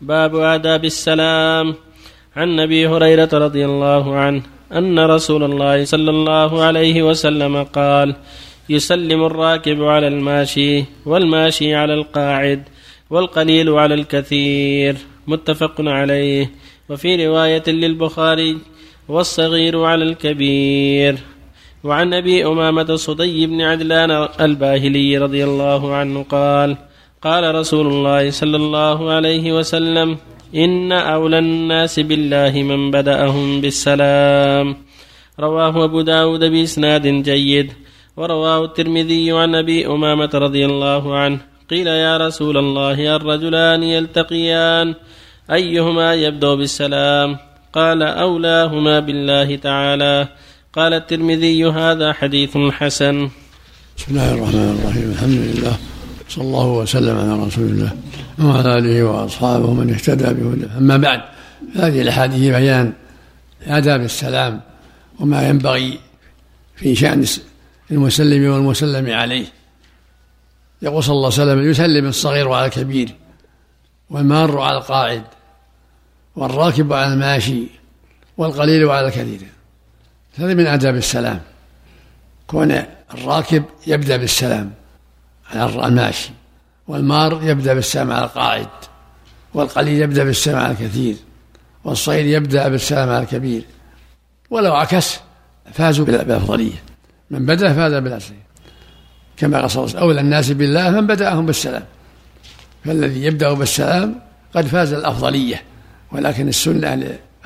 [0.00, 1.74] باب آداب السلام.
[2.36, 8.14] عن أبي هريرة رضي الله عنه أن رسول الله صلى الله عليه وسلم قال
[8.68, 12.62] يسلم الراكب على الماشي والماشي على القاعد
[13.10, 14.96] والقليل على الكثير.
[15.26, 16.50] متفق عليه.
[16.88, 18.58] وفي رواية للبخاري
[19.08, 21.18] والصغير على الكبير.
[21.84, 26.76] وعن أبي أمامة صدي بن عدلان الباهلي رضي الله عنه قال
[27.22, 30.16] قال رسول الله صلى الله عليه وسلم
[30.54, 34.76] إن أولى الناس بالله من بدأهم بالسلام.
[35.40, 37.72] رواه أبو داود بإسناد جيد.
[38.16, 41.38] ورواه الترمذي عن أبي أمامة رضي الله عنه.
[41.70, 44.94] قيل يا رسول الله الرجلان يلتقيان
[45.50, 47.36] أيهما يبدأ بالسلام؟
[47.74, 50.28] قال أولاهما بالله تعالى.
[50.74, 53.28] قال الترمذي هذا حديث حسن.
[53.96, 55.10] بسم الله الرحمن الرحيم.
[55.10, 55.97] الحمد لله.
[56.28, 57.96] صلى الله وسلم على رسول الله
[58.38, 60.78] وعلى آله وأصحابه من اهتدى بهداه.
[60.78, 61.20] أما بعد
[61.76, 62.92] هذه الأحاديث بيان
[63.66, 64.60] آداب السلام
[65.20, 65.98] وما ينبغي
[66.76, 67.24] في شأن
[67.90, 69.46] المسلم والمسلم عليه.
[70.82, 73.14] يقول صلى الله عليه وسلم يسلم الصغير على الكبير
[74.10, 75.22] والمار على القاعد
[76.36, 77.62] والراكب على الماشي
[78.36, 79.40] والقليل على الكثير.
[80.38, 81.40] هذا من آداب السلام.
[82.46, 82.82] كون
[83.14, 84.77] الراكب يبدأ بالسلام.
[85.54, 86.30] على الماشي
[86.88, 88.68] والمار يبدأ بالسلام على القاعد
[89.54, 91.16] والقليل يبدأ بالسلام على الكثير
[91.84, 93.62] والصغير يبدأ بالسلام على الكبير.
[94.50, 95.18] ولو عكس
[95.72, 96.82] فازوا بالأفضلية.
[97.30, 98.34] من بدأ فاز بالأصل
[99.36, 101.84] كما قال أولى الناس بالله من بدأهم بالسلام.
[102.84, 104.20] فالذي يبدأ بالسلام
[104.54, 105.62] قد فاز الأفضلية.
[106.12, 106.94] ولكن السنة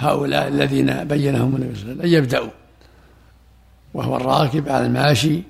[0.00, 2.50] لهؤلاء الذين بينهم النبي صلى الله عليه وسلم أن يبدأوا.
[3.94, 5.42] وهو الراكب على الماشي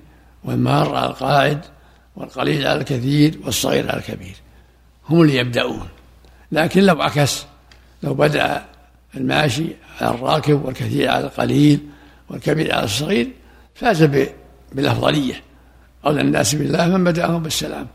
[0.45, 1.61] والمار على القاعد
[2.20, 4.34] والقليل على الكثير والصغير على الكبير.
[5.08, 5.88] هم اللي يبدأون.
[6.52, 7.44] لكن لو عكس
[8.02, 8.64] لو بدأ
[9.14, 9.66] الماشي
[10.00, 11.80] على الراكب والكثير على القليل
[12.28, 13.30] والكبير على الصغير
[13.74, 14.02] فاز
[14.72, 15.42] بالأفضلية.
[16.06, 17.86] أولى الناس بالله من بدأهم بالسلام.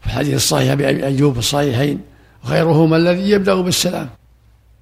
[0.00, 2.00] في الحديث الصحيح أبي أيوب الصحيحين
[2.44, 4.08] خيرهما الذي يبدأ بالسلام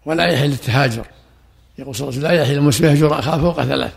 [0.06, 1.06] ولا يحل التهاجر.
[1.78, 3.92] يقول صلى الله عليه وسلم لا يحل المسلم يهجر أخاه فوق ثلاث.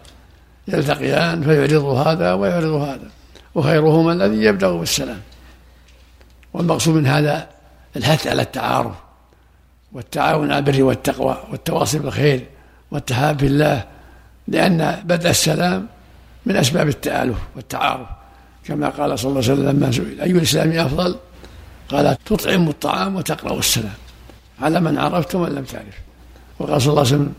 [0.67, 3.09] يلتقيان فيعرض هذا ويعرض هذا.
[3.56, 5.22] وخيرهما الذي يبدأ بالسلام.
[6.53, 7.50] والمقصود من هذا
[7.96, 8.96] الحث على التعارف
[9.94, 12.46] والتعاون على البر والتقوى والتواصي بالخير
[12.92, 13.84] والتحاب في الله
[14.47, 15.88] لأن بدء السلام
[16.46, 18.08] من أسباب التآلف والتعارف.
[18.66, 21.16] كما قال صلى الله عليه وسلم لما سئل أي الإسلام أفضل؟
[21.90, 23.94] قال تطعم الطعام وتقرأ السلام.
[24.62, 26.00] على من عرفت ومن لم تعرف.
[26.59, 27.34] وقال صلى الله عليه وسلم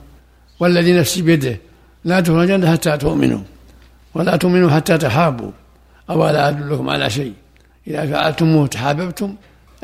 [0.61, 1.59] والذي نفسي بيده
[2.05, 3.41] لا الجنة حتى تؤمنوا
[4.15, 5.51] ولا تؤمنوا حتى تحابوا.
[6.11, 7.33] أولا أدلكم على شيء.
[7.87, 9.35] إذا فعلتموه تحاببتم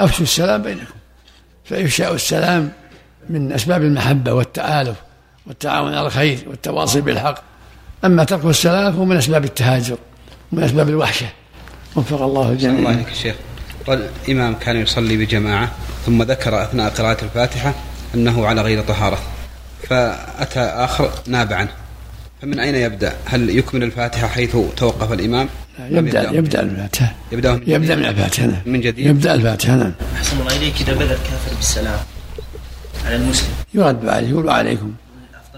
[0.01, 0.95] أفشوا السلام بينكم.
[1.65, 2.73] فإفشاء السلام
[3.31, 4.97] من أسباب المحبة والتآلف
[5.47, 7.43] والتعاون على الخير والتواصي بالحق.
[8.05, 9.99] أما ترك السلام فهو من أسباب التهاجر
[10.53, 11.27] ومن أسباب الوحشة.
[11.97, 13.35] وفق الله الجميع الله عليك الشيخ
[13.87, 15.73] قال الإمام كان يصلي بجماعة
[16.07, 17.75] ثم ذكر أثناء قراءة الفاتحة
[18.15, 19.19] أنه على غير طهارة.
[19.89, 21.71] فأتى آخر ناب عنه
[22.43, 25.49] فمن أين يبدأ؟ هل يكمل الفاتحة حيث توقف الإمام؟
[25.91, 27.15] يبدأ يبدأ الفاتحة.
[27.33, 28.47] يبدأ من يبدأ من الفاتحة.
[28.47, 29.93] نعم من جديد؟ يبدأ الفاتحة نعم.
[30.17, 30.81] أحسن الله إليك.
[30.81, 31.99] إذا بدأ الكافر بالسلام
[33.07, 33.49] على المسلم.
[33.75, 34.93] يرد عليه يقول عليكم.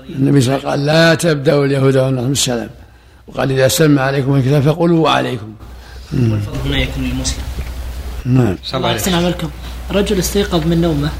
[0.09, 2.71] النبي صلى الله عليه وسلم قال لا تبدأوا اليهود والنصارى بالسلام
[3.27, 5.53] وقال إذا سلم عليكم الكتاب فقولوا وعليكم
[6.13, 7.43] والفضل هنا يكون للمسلم.
[8.25, 8.57] نعم.
[8.65, 9.25] صلى الله يحسن وسلم.
[9.25, 9.51] عملكم
[9.91, 11.11] رجل استيقظ من نومه.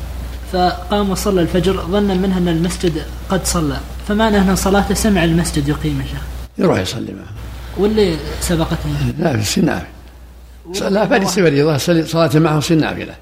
[0.53, 3.77] فقام وصلى الفجر ظنا منها أن المسجد قد صلى.
[4.09, 6.21] فما انه صلاته سمع المسجد يقيم يا شيخ
[6.59, 7.33] يروح يصلي معه.
[7.77, 8.77] واللي سبقته
[9.19, 11.77] لا في السن نافلة لا فليس فريضة.
[12.05, 13.15] صلاة معه سن نافلة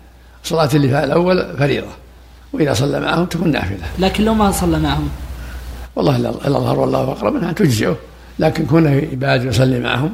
[0.44, 1.86] صلاة اللي فيها الأول فريضة.
[2.52, 3.86] وإذا صلى معهم تكون نافلة.
[3.98, 5.08] لكن لو ما صلى معهم؟
[5.96, 7.96] والله إلا- الأظهر والله أقرب أنها تجزئه.
[8.38, 10.12] لكن كونه يبادر ويصلي معهم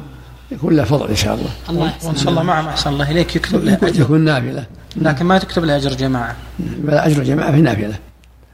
[0.51, 1.49] يكون له فضل إن شاء الله.
[1.69, 3.77] الله وإن يحسن صلى معهم احسن الله إليك يكتب له.
[3.83, 4.65] يكون نافلة.
[4.97, 6.35] لكن ما تكتب له أجر جماعة.
[6.59, 7.95] بل أجر جماعة في النافلة.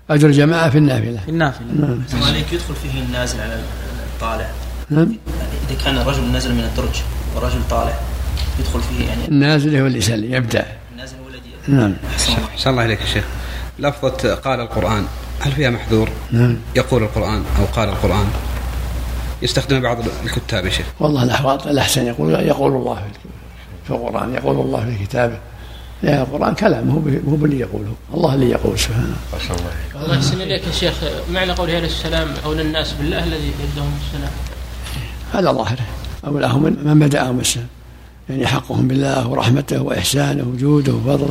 [0.10, 1.19] أجر جماعة في النافلة.
[1.25, 1.68] في النافلة.
[1.68, 2.04] نعم.
[2.30, 3.60] إليك يدخل فيه النازل على
[4.13, 4.50] الطالع.
[4.90, 5.16] نعم.
[5.69, 7.01] إذا كان الرجل نزل من الدرج
[7.36, 7.94] ورجل طالع
[8.60, 9.28] يدخل فيه يعني.
[9.28, 10.66] النازل هو اللي يسلم يبدأ.
[10.92, 11.95] النازل هو الذي نعم.
[12.54, 12.81] أحسن الله.
[12.81, 13.25] عليك يا شيخ.
[13.80, 15.06] لفظة قال القرآن
[15.39, 16.57] هل فيها محذور؟ نعم.
[16.75, 18.25] يقول القرآن أو قال القرآن.
[19.42, 20.86] يستخدم بعض الكتاب يا شيخ.
[21.00, 23.30] والله الأحوال الأحسن يقول يقول الله في
[23.88, 25.38] في القرآن يقول الله في كتابه
[26.04, 27.00] لأن القرآن كلام هو
[27.32, 27.94] هو باللي يقوله.
[28.14, 29.16] الله اللي يقول سبحانه.
[29.96, 30.94] الله يحسن اليك يا شيخ.
[31.34, 34.32] معنى قوله عليه السلام اولى الناس بالله الذي يبداهم بالسلام؟
[35.34, 35.86] هذا ظاهره
[36.28, 37.68] أو لهم من بدأهم السلام
[38.30, 41.30] يعني حقهم بالله ورحمته وإحسانه وجوده وفضله.